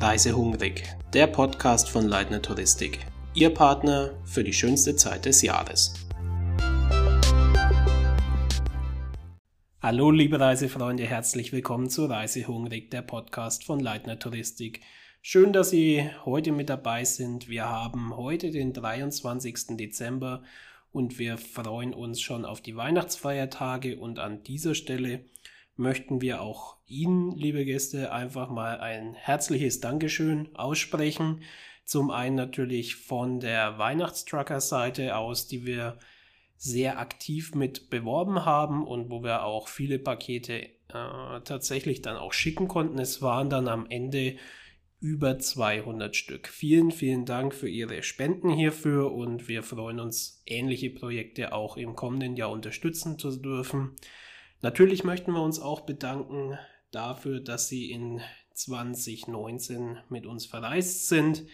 [0.00, 0.82] Reisehungrig,
[1.14, 2.98] der Podcast von Leitner Touristik.
[3.32, 5.94] Ihr Partner für die schönste Zeit des Jahres.
[9.80, 14.80] Hallo liebe Reisefreunde, herzlich willkommen zu Reisehungrig, der Podcast von Leitner Touristik.
[15.22, 17.48] Schön, dass Sie heute mit dabei sind.
[17.48, 19.76] Wir haben heute den 23.
[19.76, 20.42] Dezember
[20.90, 25.24] und wir freuen uns schon auf die Weihnachtsfeiertage und an dieser Stelle
[25.76, 31.42] möchten wir auch Ihnen, liebe Gäste, einfach mal ein herzliches Dankeschön aussprechen.
[31.84, 35.98] Zum einen natürlich von der Weihnachtstrucker-Seite aus, die wir
[36.56, 42.32] sehr aktiv mit beworben haben und wo wir auch viele Pakete äh, tatsächlich dann auch
[42.32, 42.98] schicken konnten.
[42.98, 44.36] Es waren dann am Ende
[45.00, 46.48] über 200 Stück.
[46.48, 51.94] Vielen, vielen Dank für Ihre Spenden hierfür und wir freuen uns, ähnliche Projekte auch im
[51.94, 53.96] kommenden Jahr unterstützen zu dürfen.
[54.64, 56.58] Natürlich möchten wir uns auch bedanken
[56.90, 58.22] dafür, dass Sie in
[58.54, 61.44] 2019 mit uns verreist sind,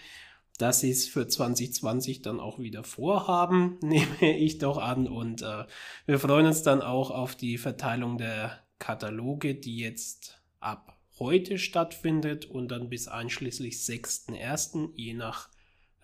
[0.59, 5.09] dass Sie es für 2020 dann auch wieder vorhaben, nehme ich doch an.
[5.09, 5.65] Und äh,
[6.07, 12.45] wir freuen uns dann auch auf die Verteilung der Kataloge, die jetzt ab heute stattfindet
[12.45, 14.91] und dann bis einschließlich 6.1.
[14.95, 15.49] je nach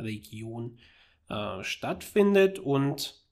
[0.00, 0.80] Region
[1.28, 2.58] äh, stattfindet.
[2.58, 3.25] Und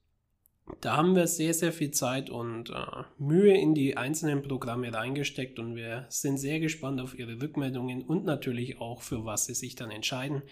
[0.80, 2.74] da haben wir sehr, sehr viel Zeit und äh,
[3.18, 8.24] Mühe in die einzelnen Programme reingesteckt und wir sind sehr gespannt auf Ihre Rückmeldungen und
[8.24, 10.42] natürlich auch, für was Sie sich dann entscheiden.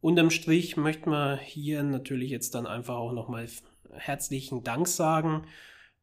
[0.00, 3.48] Unterm Strich möchten wir hier natürlich jetzt dann einfach auch nochmal
[3.92, 5.44] herzlichen Dank sagen,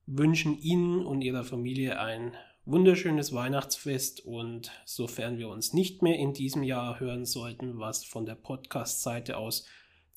[0.05, 2.33] wünschen Ihnen und Ihrer Familie ein
[2.65, 8.25] wunderschönes Weihnachtsfest und sofern wir uns nicht mehr in diesem Jahr hören sollten, was von
[8.25, 9.65] der Podcast-Seite aus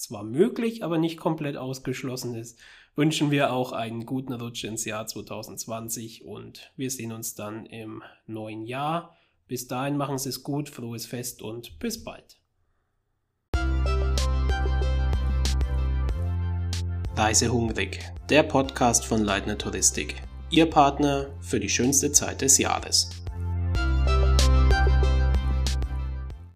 [0.03, 2.59] zwar möglich, aber nicht komplett ausgeschlossen ist,
[2.95, 8.03] wünschen wir auch einen guten Rutsch ins Jahr 2020 und wir sehen uns dann im
[8.27, 9.17] neuen Jahr.
[9.49, 12.39] Bis dahin machen Sie es gut, frohes Fest und bis bald.
[17.17, 20.17] Reisehungrig, der Podcast von Leitner Touristik.
[20.51, 23.22] Ihr Partner für die schönste Zeit des Jahres.